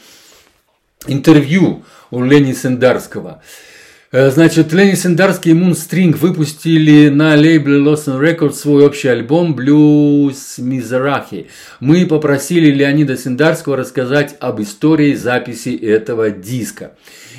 интервью 1.08 1.84
у 2.12 2.24
Лени 2.24 2.54
Сендарского. 2.54 3.42
Э, 4.12 4.32
значит, 4.32 4.74
Ленни 4.74 4.96
Сендарский 4.96 5.52
и 5.52 5.54
Moonstring 5.54 6.16
выпустили 6.16 7.10
на 7.10 7.36
лейбле 7.36 7.78
Lost 7.78 8.08
Records 8.08 8.54
свой 8.54 8.84
общий 8.84 9.08
альбом 9.08 9.54
Blues 9.54 10.58
Mizrahi. 10.58 11.46
Мы 11.80 12.08
попросили 12.08 12.72
Леонида 12.72 13.16
Сендарского 13.18 13.78
рассказать 13.78 14.36
об 14.40 14.62
истории 14.62 15.14
записи 15.14 15.76
этого 15.76 16.32
диска. 16.32 16.94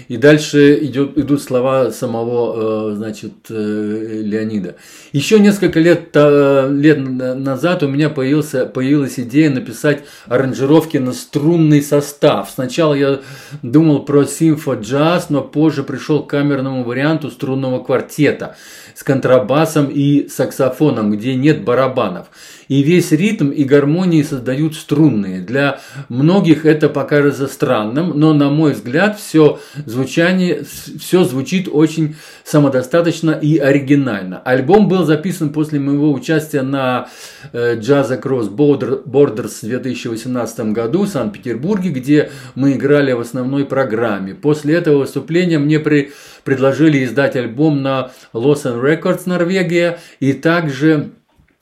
И 0.07 0.17
дальше 0.17 0.79
идет, 0.85 1.19
идут 1.19 1.43
слова 1.43 1.91
самого, 1.91 2.93
э, 2.93 2.95
значит, 2.95 3.33
э, 3.49 4.23
Леонида. 4.25 4.77
Еще 5.11 5.41
несколько 5.41 5.81
лет, 5.81 6.15
лет 6.15 6.99
назад 7.01 7.83
у 7.83 7.89
меня 7.89 8.11
появился, 8.11 8.67
появилась 8.67 9.19
идея 9.19 9.51
написать 9.51 10.05
аранжировки 10.27 10.99
на 10.99 11.13
струнный 11.13 11.83
состав. 11.83 12.49
Сначала 12.55 12.95
я 12.95 13.21
думал 13.63 14.05
про 14.05 14.23
симфо-джаз, 14.23 15.31
но 15.31 15.43
позже 15.43 15.83
пришел 15.83 16.23
к 16.23 16.29
камерному 16.61 16.85
варианту 16.85 17.31
струнного 17.31 17.83
квартета 17.83 18.57
с 18.95 19.03
контрабасом 19.03 19.89
и 19.91 20.29
саксофоном, 20.29 21.11
где 21.11 21.35
нет 21.35 21.65
барабанов. 21.65 22.27
И 22.71 22.85
весь 22.85 23.11
ритм 23.11 23.49
и 23.49 23.65
гармонии 23.65 24.23
создают 24.23 24.77
струнные. 24.77 25.41
Для 25.41 25.81
многих 26.09 26.65
это 26.65 26.89
покажется 26.89 27.49
странным, 27.49 28.13
но 28.15 28.33
на 28.33 28.49
мой 28.49 28.75
взгляд 28.75 29.19
все 29.19 29.59
звучание, 29.87 30.63
все 31.01 31.25
звучит 31.25 31.69
очень 31.69 32.15
самодостаточно 32.45 33.33
и 33.33 33.59
оригинально. 33.59 34.39
Альбом 34.39 34.87
был 34.87 35.05
записан 35.05 35.51
после 35.51 35.81
моего 35.81 36.13
участия 36.13 36.63
на 36.63 37.09
э, 37.53 37.75
Jazz 37.75 38.17
Across 38.17 38.55
Borders 38.55 39.51
в 39.63 39.67
2018 39.67 40.61
году 40.67 41.07
в 41.07 41.09
Санкт-Петербурге, 41.09 41.91
где 41.91 42.31
мы 42.55 42.75
играли 42.75 43.11
в 43.11 43.21
основной 43.21 43.65
программе. 43.65 44.37
После 44.37 44.77
этого 44.77 44.99
выступления 44.99 45.59
мне 45.59 45.81
при, 45.81 46.13
предложили 46.45 47.05
издать 47.05 47.35
альбом 47.35 47.83
на 47.83 48.13
Losen 48.33 48.81
Records 48.81 49.23
Норвегия 49.27 49.99
и 50.21 50.35
также 50.35 51.11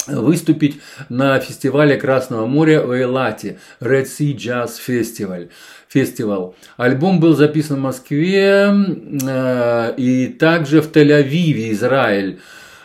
выступить 0.09 0.81
на 1.09 1.39
фестивале 1.39 1.97
Красного 1.97 2.47
моря 2.47 2.83
в 2.83 2.93
Эйлате 2.93 3.59
Red 3.81 4.05
Sea 4.05 4.35
Jazz 4.35 4.73
Festival. 4.87 5.51
Фестивал. 5.89 6.55
Альбом 6.77 7.19
был 7.19 7.35
записан 7.35 7.77
в 7.79 7.81
Москве 7.81 8.71
э, 8.71 9.95
и 9.97 10.27
также 10.27 10.83
в 10.83 10.93
Тель-Авиве, 10.93 11.73
Израиль, 11.73 12.41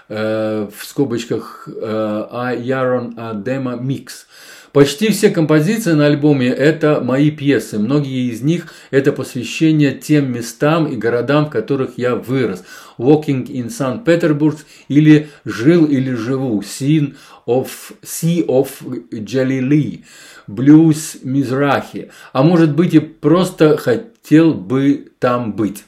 э, 0.07 0.69
в 0.73 0.85
скобочках 0.85 1.67
э, 1.67 2.55
Ярон 2.59 3.15
Адема 3.17 3.75
Микс. 3.75 4.27
Почти 4.73 5.11
все 5.11 5.29
композиции 5.29 5.91
на 5.91 6.07
альбоме– 6.07 6.47
это 6.49 6.99
мои 6.99 7.29
пьесы. 7.29 7.77
Многие 7.77 8.31
из 8.31 8.41
них– 8.41 8.73
это 8.89 9.11
посвящение 9.11 9.91
тем 9.91 10.33
местам 10.33 10.87
и 10.87 10.95
городам, 10.95 11.45
в 11.45 11.51
которых 11.51 11.91
я 11.97 12.15
вырос. 12.15 12.63
Walking 12.97 13.45
in 13.45 13.67
St. 13.67 14.03
Petersburg 14.03 14.57
или 14.87 15.29
Жил 15.45 15.85
или 15.85 16.15
живу. 16.15 16.61
Scene 16.61 17.15
of, 17.45 17.67
sea 18.01 18.43
of 18.47 18.69
Galilee. 19.11 20.05
Blues 20.47 21.19
Мизрахи. 21.21 22.09
А 22.31 22.41
может 22.41 22.75
быть 22.75 22.95
и 22.95 22.99
просто 22.99 23.77
хотел 23.77 24.55
бы 24.55 25.11
там 25.19 25.53
быть 25.53 25.83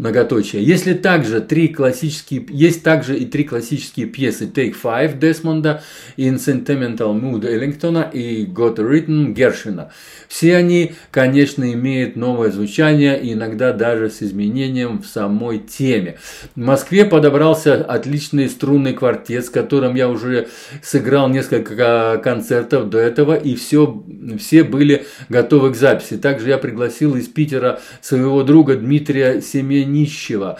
многоточие. 0.00 0.64
Если 0.64 0.94
также 0.94 1.40
три 1.40 1.68
классические, 1.68 2.44
есть 2.48 2.82
также 2.82 3.16
и 3.16 3.26
три 3.26 3.44
классические 3.44 4.06
пьесы 4.06 4.46
Take 4.46 4.74
Five 4.82 5.18
Десмонда, 5.18 5.82
In 6.16 6.36
Sentimental 6.36 7.18
Mood 7.18 7.46
Эллингтона 7.46 8.10
и 8.12 8.46
Got 8.46 8.76
Written 8.76 9.32
Гершина. 9.32 9.92
Все 10.26 10.56
они, 10.56 10.94
конечно, 11.10 11.70
имеют 11.72 12.16
новое 12.16 12.50
звучание 12.50 13.20
и 13.20 13.34
иногда 13.34 13.72
даже 13.72 14.10
с 14.10 14.22
изменением 14.22 15.02
в 15.02 15.06
самой 15.06 15.58
теме. 15.58 16.18
В 16.56 16.60
Москве 16.60 17.04
подобрался 17.04 17.84
отличный 17.84 18.48
струнный 18.48 18.94
квартет, 18.94 19.44
с 19.44 19.50
которым 19.50 19.94
я 19.96 20.08
уже 20.08 20.48
сыграл 20.82 21.28
несколько 21.28 22.20
концертов 22.24 22.88
до 22.88 22.98
этого, 22.98 23.34
и 23.34 23.54
все, 23.54 24.02
все 24.38 24.64
были 24.64 25.04
готовы 25.28 25.72
к 25.72 25.76
записи. 25.76 26.16
Также 26.16 26.48
я 26.48 26.58
пригласил 26.58 27.16
из 27.16 27.28
Питера 27.28 27.80
своего 28.00 28.42
друга 28.42 28.76
Дмитрия 28.76 29.42
Семенищева, 29.90 30.58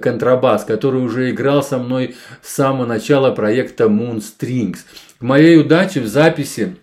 контрабас, 0.00 0.64
который 0.64 1.02
уже 1.02 1.30
играл 1.30 1.62
со 1.62 1.78
мной 1.78 2.14
с 2.42 2.54
самого 2.54 2.86
начала 2.86 3.30
проекта 3.32 3.84
Moon 3.84 4.22
Strings. 4.22 4.78
К 5.18 5.22
моей 5.22 5.58
удаче 5.58 6.00
в 6.00 6.06
записи 6.06 6.76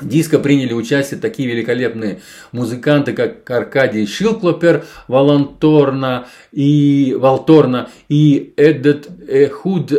Диско 0.00 0.38
приняли 0.38 0.72
участие 0.72 1.20
такие 1.20 1.46
великолепные 1.46 2.20
музыканты, 2.52 3.12
как 3.12 3.50
Аркадий 3.50 4.06
Шилклопер, 4.06 4.86
Воланторна 5.08 6.26
и 6.52 7.14
Валторна 7.18 7.90
и 8.08 8.54
Эдет 8.56 9.08
Эхуд 9.28 9.92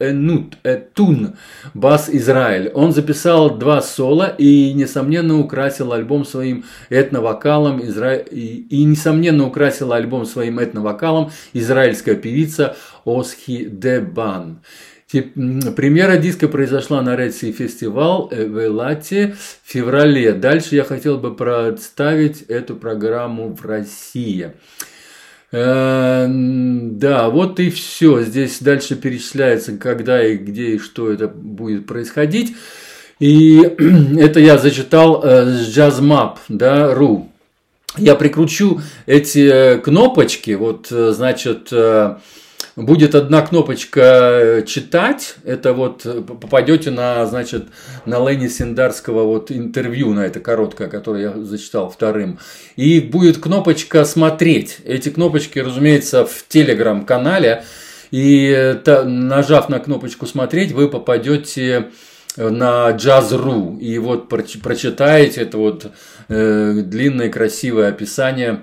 Энут, 0.00 0.58
Этун, 0.62 1.34
бас 1.74 2.08
Израиль. 2.08 2.70
Он 2.72 2.92
записал 2.92 3.58
два 3.58 3.82
соло 3.82 4.32
и, 4.38 4.72
несомненно, 4.72 5.40
украсил 5.40 5.92
альбом 5.92 6.24
своим 6.24 6.64
этновокалом, 6.88 7.82
изра... 7.84 8.14
и, 8.14 8.64
и, 8.70 8.84
несомненно, 8.84 9.44
украсил 9.44 9.92
альбом 9.92 10.24
своим 10.24 10.60
этновокалом 10.60 11.32
израильская 11.52 12.14
певица 12.14 12.76
Осхи 13.04 13.64
Дебан. 13.64 14.60
Премьера 15.10 16.18
диска 16.18 16.48
произошла 16.48 17.02
на 17.02 17.14
Red 17.16 17.30
Sea 17.30 17.56
Festival 17.56 18.28
э, 18.30 18.46
в 18.46 18.62
Элате 18.62 19.34
в 19.64 19.72
феврале. 19.72 20.32
Дальше 20.32 20.76
я 20.76 20.84
хотел 20.84 21.18
бы 21.18 21.34
представить 21.34 22.42
эту 22.42 22.76
программу 22.76 23.52
в 23.54 23.64
России. 23.64 24.52
Э, 25.50 26.26
да, 26.28 27.30
вот 27.30 27.58
и 27.60 27.70
все. 27.70 28.22
Здесь 28.22 28.58
дальше 28.60 28.96
перечисляется, 28.96 29.76
когда 29.76 30.24
и 30.24 30.36
где 30.36 30.74
и 30.74 30.78
что 30.78 31.10
это 31.10 31.28
будет 31.28 31.86
происходить. 31.86 32.56
И 33.18 33.60
это 34.18 34.40
я 34.40 34.58
зачитал 34.58 35.22
э, 35.24 35.46
с 35.46 35.76
jazzmap, 35.76 36.36
да, 36.48 36.94
ру. 36.94 37.30
Я 37.96 38.14
прикручу 38.14 38.80
эти 39.06 39.78
кнопочки, 39.78 40.52
вот, 40.52 40.88
значит, 40.88 41.72
будет 42.78 43.14
одна 43.14 43.42
кнопочка 43.42 44.00
э, 44.00 44.62
читать, 44.64 45.34
это 45.44 45.72
вот 45.72 46.06
э, 46.06 46.22
попадете 46.22 46.90
на, 46.90 47.26
значит, 47.26 47.66
на 48.06 48.26
Ленни 48.26 48.48
Синдарского 48.48 49.24
вот 49.24 49.50
интервью, 49.50 50.14
на 50.14 50.24
это 50.26 50.40
короткое, 50.40 50.88
которое 50.88 51.22
я 51.22 51.44
зачитал 51.44 51.90
вторым. 51.90 52.38
И 52.76 53.00
будет 53.00 53.38
кнопочка 53.38 54.04
смотреть. 54.04 54.78
Эти 54.84 55.08
кнопочки, 55.08 55.58
разумеется, 55.58 56.24
в 56.24 56.44
телеграм-канале. 56.48 57.64
И 58.10 58.50
э, 58.54 59.02
нажав 59.02 59.68
на 59.68 59.80
кнопочку 59.80 60.26
смотреть, 60.26 60.72
вы 60.72 60.88
попадете 60.88 61.90
на 62.36 62.90
Jazz.ru 62.90 63.78
и 63.80 63.98
вот 63.98 64.28
прочитаете 64.28 65.42
это 65.42 65.58
вот 65.58 65.90
э, 66.28 66.82
длинное 66.84 67.28
красивое 67.28 67.88
описание, 67.88 68.60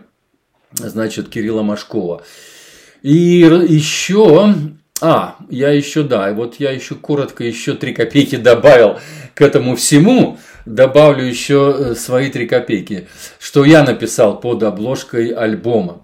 значит, 0.71 1.27
Кирилла 1.27 1.61
Машкова. 1.61 2.23
И 3.05 3.41
еще, 3.67 4.55
а, 4.99 5.35
я 5.51 5.69
еще, 5.69 6.01
да, 6.01 6.33
вот 6.33 6.55
я 6.57 6.71
еще 6.71 6.95
коротко 6.95 7.43
еще 7.43 7.75
три 7.75 7.93
копейки 7.93 8.35
добавил 8.35 8.97
к 9.35 9.43
этому 9.43 9.75
всему, 9.75 10.39
добавлю 10.65 11.23
еще 11.23 11.75
э, 11.77 11.93
свои 11.93 12.31
три 12.31 12.47
копейки, 12.47 13.07
что 13.37 13.63
я 13.63 13.83
написал 13.83 14.39
под 14.39 14.63
обложкой 14.63 15.27
альбома. 15.27 16.01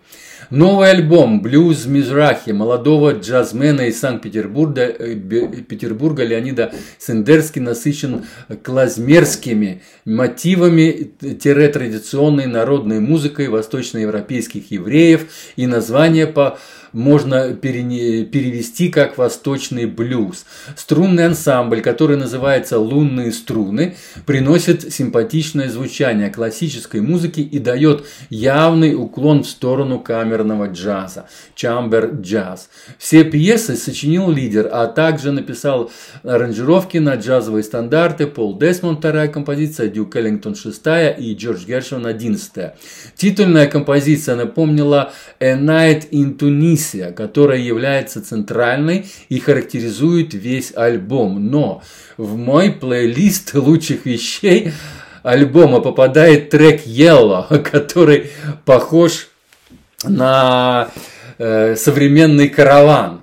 Новый 0.51 0.91
альбом 0.91 1.41
«Блюз 1.41 1.85
Мизрахи» 1.85 2.51
молодого 2.51 3.13
джазмена 3.13 3.87
из 3.87 3.99
Санкт-Петербурга 3.99 4.83
э, 4.83 5.15
Петербурга 5.15 6.23
Леонида 6.23 6.71
Сендерски 6.99 7.57
насыщен 7.59 8.25
клазмерскими 8.61 9.81
мотивами-традиционной 10.05 12.45
народной 12.47 12.99
музыкой 12.99 13.47
восточноевропейских 13.47 14.71
евреев 14.71 15.27
и 15.55 15.67
название 15.67 16.27
по 16.27 16.59
можно 16.93 17.53
перевести 17.53 18.89
как 18.89 19.17
восточный 19.17 19.85
блюз. 19.85 20.45
Струнный 20.75 21.25
ансамбль, 21.25 21.81
который 21.81 22.17
называется 22.17 22.79
«Лунные 22.79 23.31
струны», 23.31 23.95
приносит 24.25 24.93
симпатичное 24.93 25.69
звучание 25.69 26.29
классической 26.29 27.01
музыки 27.01 27.39
и 27.39 27.59
дает 27.59 28.05
явный 28.29 28.95
уклон 28.95 29.43
в 29.43 29.47
сторону 29.47 29.99
камерного 29.99 30.65
джаза– 30.65 31.27
chamber 31.55 32.21
джаз. 32.21 32.69
Все 32.97 33.23
пьесы 33.23 33.75
сочинил 33.75 34.31
лидер, 34.31 34.69
а 34.71 34.87
также 34.87 35.31
написал 35.31 35.91
аранжировки 36.23 36.97
на 36.97 37.15
джазовые 37.15 37.63
стандарты 37.63 38.27
Пол 38.27 38.57
Десмонд– 38.57 38.99
вторая 39.01 39.27
композиция, 39.27 39.87
Дюк 39.87 40.15
Эллингтон– 40.15 40.55
шестая 40.57 41.11
и 41.11 41.35
Джордж 41.35 41.65
Гершон– 41.65 42.05
одиннадцатая. 42.07 42.75
Титульная 43.15 43.67
композиция 43.67 44.35
напомнила 44.35 45.13
«A 45.39 45.57
Night 45.57 46.09
in 46.11 46.37
Tunis» 46.37 46.80
миссия, 46.81 47.11
которая 47.11 47.59
является 47.59 48.23
центральной 48.23 49.05
и 49.29 49.39
характеризует 49.39 50.33
весь 50.33 50.73
альбом. 50.75 51.49
Но 51.49 51.83
в 52.17 52.35
мой 52.37 52.71
плейлист 52.71 53.53
лучших 53.53 54.05
вещей 54.05 54.73
альбома 55.23 55.79
попадает 55.81 56.49
трек 56.49 56.85
Yellow, 56.85 57.59
который 57.71 58.31
похож 58.65 59.27
на 60.03 60.89
э, 61.37 61.75
современный 61.75 62.49
караван. 62.49 63.21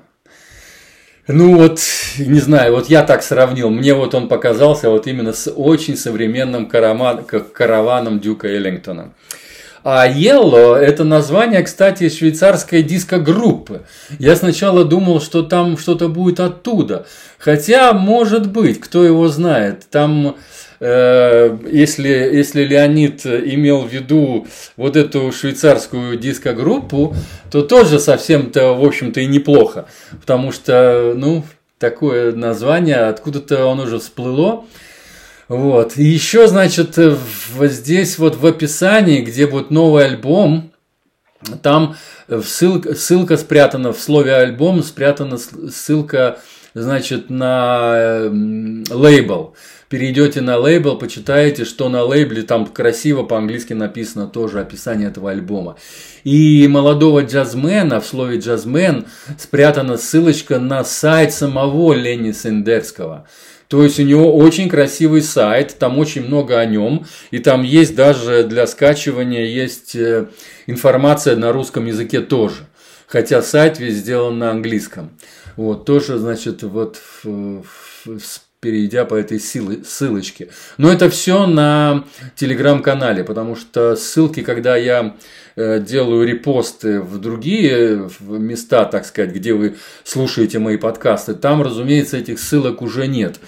Ну 1.27 1.57
вот, 1.57 1.81
не 2.19 2.41
знаю, 2.41 2.75
вот 2.75 2.89
я 2.89 3.03
так 3.03 3.23
сравнил. 3.23 3.69
Мне 3.69 3.93
вот 3.93 4.15
он 4.15 4.29
показался 4.29 4.89
вот 4.89 5.07
именно 5.07 5.33
с 5.33 5.51
очень 5.51 5.97
современным 5.97 6.67
караван, 6.67 7.25
караваном 7.25 8.21
Дюка 8.21 8.49
Эллингтона. 8.49 9.13
А 9.85 10.09
Yellow– 10.09 10.75
это 10.77 11.05
название, 11.05 11.63
кстати, 11.63 12.09
швейцарской 12.09 12.83
диско-группы. 12.83 13.83
Я 14.19 14.37
сначала 14.37 14.85
думал, 14.85 15.21
что 15.21 15.43
там 15.43 15.79
что-то 15.79 16.09
будет 16.09 16.41
оттуда. 16.41 17.07
Хотя, 17.39 17.93
может 17.93 18.51
быть, 18.51 18.81
кто 18.81 19.05
его 19.05 19.29
знает. 19.29 19.87
Там 19.91 20.37
Э, 20.81 21.57
если, 21.71 22.09
если 22.09 22.65
Леонид 22.65 23.27
имел 23.27 23.83
в 23.83 23.93
виду 23.93 24.47
вот 24.77 24.97
эту 24.97 25.33
швейцарскую 25.33 26.17
дискогруппу, 26.17 27.17
то 27.51 27.63
тоже 27.63 27.99
совсем-то, 27.99 28.75
в 28.75 28.85
общем-то, 28.85 29.21
и 29.21 29.27
неплохо. 29.27 29.87
Потому 30.21 30.53
что, 30.53 31.15
ну, 31.17 31.45
такое 31.79 32.33
название, 32.33 32.97
откуда-то 32.97 33.67
он 33.67 33.81
уже 33.81 33.99
всплыло. 33.99 34.65
Вот. 35.49 35.97
И 35.97 36.05
еще, 36.05 36.47
значит, 36.47 36.97
вот 36.97 37.71
здесь 37.71 38.19
вот 38.19 38.37
в 38.37 38.47
описании, 38.47 39.23
где 39.23 39.47
вот 39.47 39.71
новый 39.71 40.05
альбом, 40.05 40.73
там 41.63 41.97
ссылка, 42.43 42.95
ссылка 42.95 43.37
спрятана 43.37 43.93
в 43.93 44.01
слове 44.01 44.35
альбом, 44.35 44.83
спрятана 44.83 45.39
ссылка, 45.39 46.39
значит, 46.75 47.31
на 47.31 48.29
лейбл 48.91 49.55
перейдете 49.89 50.41
на 50.41 50.59
лейбл, 50.59 50.97
почитаете, 50.97 51.65
что 51.65 51.89
на 51.89 52.03
лейбле 52.03 52.43
там 52.43 52.67
красиво 52.67 53.23
по-английски 53.23 53.73
написано 53.73 54.27
тоже 54.27 54.61
описание 54.61 55.09
этого 55.09 55.31
альбома. 55.31 55.77
И 56.25 56.67
молодого 56.69 57.23
джазмена, 57.23 58.01
в 58.01 58.07
слове 58.07 58.39
джазмен 58.39 59.07
спрятана 59.39 59.97
ссылочка 59.97 60.59
на 60.59 60.85
сайт 60.85 61.33
самого 61.33 61.95
Лени 61.95 62.33
Сендерского. 62.33 63.27
То 63.69 63.85
есть 63.85 64.01
у 64.01 64.03
него 64.03 64.35
очень 64.35 64.69
красивый 64.71 65.21
сайт, 65.21 65.77
там 65.79 65.99
очень 65.99 66.27
много 66.27 66.59
о 66.59 66.65
нем, 66.65 67.07
и 67.31 67.39
там 67.39 67.63
есть 67.63 67.95
даже 67.95 68.45
для 68.45 68.67
скачивания 68.67 69.45
есть 69.45 69.95
э, 69.95 70.29
информация 70.67 71.37
на 71.37 71.53
русском 71.53 71.85
языке 71.85 72.21
тоже. 72.21 72.67
Хотя 73.07 73.43
сайт 73.43 73.79
весь 73.79 73.97
сделан 73.97 74.39
на 74.39 74.51
английском. 74.51 75.11
Вот, 75.57 75.85
тоже, 75.85 76.19
значит, 76.19 76.63
вот 76.63 76.97
в, 77.23 77.63
в, 78.05 78.19
в 78.19 78.48
перейдя 78.61 79.05
по 79.05 79.15
этой 79.15 79.39
ссылочке. 79.39 80.49
Но 80.79 80.91
это 80.93 81.09
все 81.11 81.47
на 81.47 82.05
телеграм-канале, 82.35 83.23
потому 83.23 83.55
что 83.55 83.95
ссылки, 83.95 84.43
когда 84.43 84.77
я 84.77 85.17
э, 85.55 85.81
делаю 85.81 86.27
репосты 86.27 87.01
в 87.01 87.19
другие 87.19 88.11
места, 88.21 88.85
так 88.85 89.05
сказать, 89.07 89.31
где 89.31 89.53
вы 89.53 89.77
слушаете 90.03 90.59
мои 90.59 90.77
подкасты, 90.77 91.35
там, 91.35 91.63
разумеется, 91.63 92.17
этих 92.17 92.41
ссылок 92.41 92.83
уже 92.83 93.07
нет. 93.07 93.39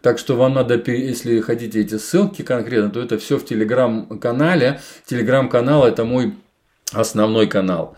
Так 0.00 0.18
что 0.18 0.34
вам 0.34 0.54
надо, 0.54 0.82
если 0.90 1.40
хотите 1.40 1.80
эти 1.80 1.98
ссылки 1.98 2.42
конкретно, 2.42 2.90
то 2.90 3.02
это 3.02 3.18
все 3.18 3.38
в 3.38 3.44
телеграм-канале. 3.44 4.80
Телеграм-канал 5.06 5.86
это 5.86 6.04
мой 6.04 6.34
основной 6.92 7.46
канал. 7.46 7.96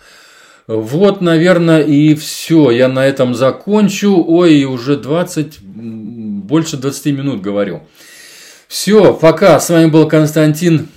Вот, 0.66 1.20
наверное, 1.20 1.82
и 1.82 2.14
все. 2.16 2.70
Я 2.70 2.88
на 2.88 3.06
этом 3.06 3.34
закончу. 3.34 4.24
Ой, 4.26 4.64
уже 4.64 4.96
20, 4.96 5.58
больше 6.46 6.76
20 6.76 7.06
минут 7.06 7.40
говорю. 7.40 7.82
Все, 8.68 9.14
пока. 9.14 9.60
С 9.60 9.70
вами 9.70 9.90
был 9.90 10.08
Константин 10.08 10.88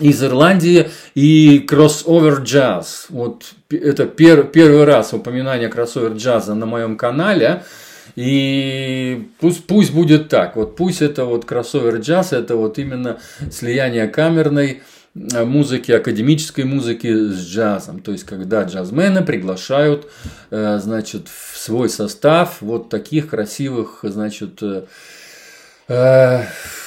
из 0.00 0.22
Ирландии 0.22 0.90
и 1.14 1.58
кроссовер 1.60 2.40
джаз. 2.40 3.06
Вот 3.08 3.44
это 3.70 4.06
пер, 4.06 4.44
первый 4.44 4.84
раз 4.84 5.12
упоминание 5.12 5.68
кроссовер 5.68 6.12
джаза 6.12 6.54
на 6.54 6.66
моем 6.66 6.96
канале. 6.96 7.64
И 8.16 9.28
пусть, 9.40 9.66
пусть 9.66 9.92
будет 9.92 10.28
так. 10.28 10.56
Вот 10.56 10.76
пусть 10.76 11.02
это 11.02 11.24
вот 11.24 11.44
кроссовер 11.44 11.96
джаз, 11.96 12.32
это 12.32 12.56
вот 12.56 12.78
именно 12.78 13.18
слияние 13.50 14.08
камерной 14.08 14.82
музыки, 15.14 15.92
академической 15.92 16.64
музыки 16.64 17.12
с 17.12 17.46
джазом. 17.46 18.00
То 18.00 18.12
есть, 18.12 18.24
когда 18.24 18.62
джазмены 18.62 19.22
приглашают, 19.22 20.10
э, 20.50 20.78
значит, 20.82 21.28
в 21.28 21.58
свой 21.58 21.88
состав 21.88 22.58
вот 22.60 22.88
таких 22.88 23.28
красивых, 23.28 24.00
значит, 24.02 24.60
э, 25.88 26.44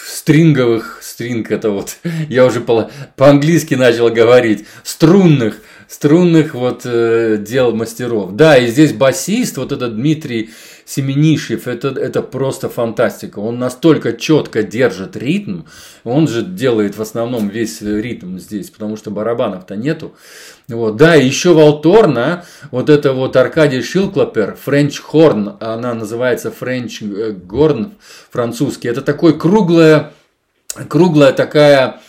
стринговых, 0.07 0.99
стринг 1.03 1.51
это 1.51 1.69
вот, 1.69 1.97
я 2.29 2.45
уже 2.45 2.61
по- 2.61 2.89
по-английски 3.15 3.75
начал 3.75 4.09
говорить, 4.09 4.65
струнных, 4.83 5.61
струнных 5.87 6.53
вот 6.53 6.83
дел 6.83 7.73
мастеров. 7.75 8.35
Да, 8.35 8.57
и 8.57 8.67
здесь 8.67 8.93
басист, 8.93 9.57
вот 9.57 9.71
этот 9.71 9.95
Дмитрий 9.95 10.51
Семенишев, 10.87 11.67
это, 11.67 11.87
это 11.87 12.21
просто 12.21 12.69
фантастика. 12.69 13.39
Он 13.39 13.57
настолько 13.57 14.13
четко 14.13 14.61
держит 14.61 15.15
ритм, 15.17 15.61
он 16.03 16.27
же 16.27 16.43
делает 16.43 16.95
в 16.95 17.01
основном 17.01 17.49
весь 17.49 17.81
ритм 17.81 18.37
здесь, 18.37 18.69
потому 18.69 18.95
что 18.95 19.09
барабанов-то 19.09 19.75
нету. 19.75 20.13
Вот. 20.67 20.95
Да, 20.95 21.15
еще 21.15 21.53
Волторна, 21.53 22.45
вот 22.69 22.91
это 22.91 23.13
вот 23.13 23.35
Аркадий 23.35 23.81
Шилклопер, 23.81 24.55
French 24.63 24.97
Horn, 25.11 25.57
она 25.59 25.95
называется 25.95 26.53
French 26.57 27.01
Horn 27.47 27.93
французский. 28.29 28.87
Это 28.87 29.01
такой 29.01 29.39
круглая, 29.39 30.13
круглая 30.87 31.33
такая 31.33 31.99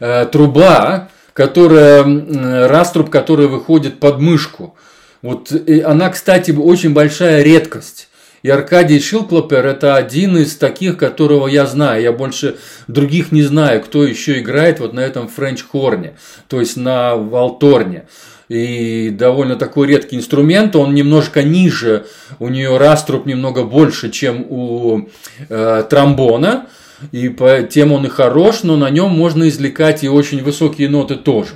э, 0.00 0.26
труба, 0.26 1.10
которая, 1.36 2.66
раструб, 2.66 3.10
который 3.10 3.46
выходит 3.46 4.00
под 4.00 4.20
мышку. 4.20 4.74
Вот, 5.20 5.52
и 5.52 5.80
она, 5.80 6.08
кстати, 6.08 6.50
очень 6.50 6.94
большая 6.94 7.42
редкость. 7.42 8.08
И 8.42 8.48
Аркадий 8.48 9.00
Шилклопер– 9.00 9.66
это 9.66 9.96
один 9.96 10.38
из 10.38 10.56
таких, 10.56 10.96
которого 10.96 11.46
я 11.46 11.66
знаю. 11.66 12.02
Я 12.02 12.12
больше 12.12 12.56
других 12.88 13.32
не 13.32 13.42
знаю, 13.42 13.82
кто 13.82 14.04
еще 14.04 14.38
играет 14.38 14.80
вот 14.80 14.94
на 14.94 15.00
этом 15.00 15.28
френч-хорне, 15.28 16.14
то 16.48 16.60
есть 16.60 16.76
на 16.76 17.16
валторне. 17.16 18.04
И 18.48 19.10
довольно 19.10 19.56
такой 19.56 19.88
редкий 19.88 20.16
инструмент, 20.16 20.74
он 20.76 20.94
немножко 20.94 21.42
ниже, 21.42 22.06
у 22.38 22.48
нее 22.48 22.78
раструб 22.78 23.26
немного 23.26 23.64
больше, 23.64 24.10
чем 24.10 24.46
у 24.48 25.08
э, 25.48 25.84
тромбона, 25.90 26.66
и 27.12 27.28
по 27.28 27.62
тем 27.62 27.92
он 27.92 28.06
и 28.06 28.08
хорош, 28.08 28.62
но 28.62 28.76
на 28.76 28.90
нем 28.90 29.10
можно 29.10 29.48
извлекать 29.48 30.04
и 30.04 30.08
очень 30.08 30.42
высокие 30.42 30.88
ноты 30.88 31.16
тоже. 31.16 31.52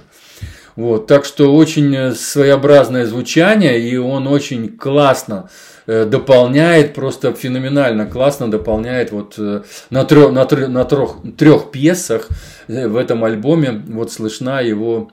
Вот, 0.76 1.06
так 1.06 1.24
что 1.24 1.54
очень 1.54 2.14
своеобразное 2.14 3.04
звучание, 3.04 3.80
и 3.80 3.96
он 3.96 4.26
очень 4.26 4.76
классно 4.76 5.50
Э, 5.92 6.04
дополняет, 6.04 6.94
просто 6.94 7.32
феноменально 7.32 8.06
классно 8.06 8.48
дополняет 8.48 9.10
вот 9.10 9.34
э, 9.38 9.62
на, 9.90 10.04
трех, 10.04 10.30
на, 10.30 10.44
трех, 10.44 10.68
на 10.68 10.84
трех, 10.84 11.16
трех 11.36 11.72
пьесах 11.72 12.28
э, 12.68 12.86
в 12.86 12.96
этом 12.96 13.24
альбоме 13.24 13.82
вот 13.88 14.12
слышна 14.12 14.60
его 14.60 15.10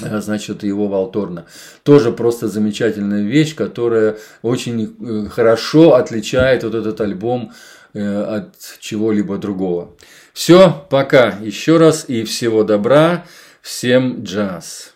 значит, 0.00 0.64
его 0.64 0.88
Волторна. 0.88 1.44
Тоже 1.84 2.10
просто 2.10 2.48
замечательная 2.48 3.22
вещь, 3.22 3.54
которая 3.54 4.16
очень 4.42 5.28
хорошо 5.30 5.94
отличает 5.94 6.64
вот 6.64 6.74
этот 6.74 7.00
альбом 7.00 7.52
от 7.94 8.54
чего-либо 8.80 9.38
другого. 9.38 9.96
Все, 10.32 10.86
пока 10.90 11.38
еще 11.40 11.76
раз 11.76 12.04
и 12.08 12.24
всего 12.24 12.64
добра, 12.64 13.24
всем 13.62 14.22
джаз. 14.22 14.94